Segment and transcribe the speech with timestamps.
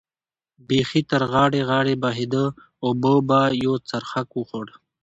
[0.67, 2.45] بېخي تر غاړې غاړې بهېده،
[2.85, 4.67] اوبو به یو څرخک وخوړ.